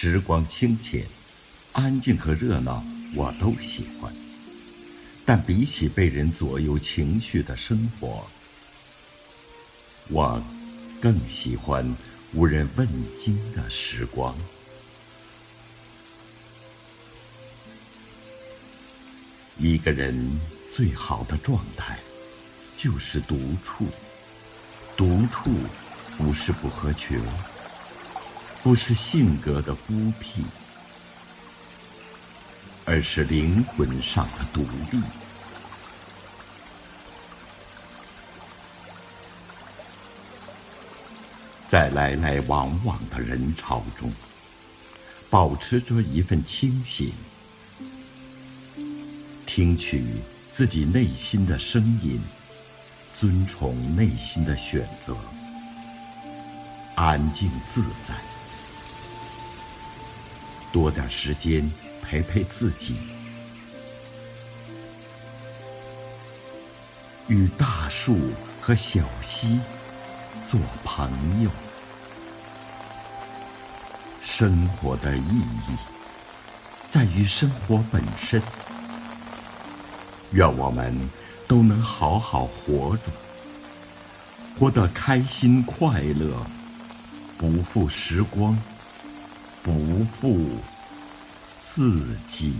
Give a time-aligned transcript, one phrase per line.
[0.00, 1.04] 时光清浅，
[1.72, 2.84] 安静和热闹
[3.16, 4.14] 我都喜欢。
[5.26, 8.24] 但比起被人左右情绪的生活，
[10.06, 10.40] 我
[11.00, 11.84] 更喜欢
[12.32, 12.86] 无人问
[13.18, 14.38] 津的时光。
[19.56, 20.30] 一个人
[20.72, 21.98] 最好的状态，
[22.76, 23.88] 就是独处。
[24.96, 25.50] 独处
[26.16, 27.20] 不是不合群，
[28.68, 30.44] 不是性格的孤僻，
[32.84, 34.60] 而是灵魂上的独
[34.92, 35.00] 立。
[41.66, 44.12] 在来来往往的人潮中，
[45.30, 47.10] 保持着一份清醒。
[49.46, 50.04] 听取
[50.50, 52.20] 自己内心的声音，
[53.16, 55.16] 尊崇内心的选择，
[56.96, 58.14] 安静自在，
[60.72, 61.70] 多点时间
[62.02, 62.96] 陪陪自己，
[67.26, 68.18] 与大树
[68.60, 69.58] 和小溪
[70.46, 71.50] 做朋友。
[74.20, 75.76] 生活的意义
[76.88, 78.40] 在于生活本身。
[80.32, 80.94] 愿我们
[81.46, 83.10] 都能好好活着，
[84.58, 86.36] 活得开心快乐，
[87.38, 88.56] 不负时光，
[89.68, 90.38] 不负
[91.64, 92.54] 自己。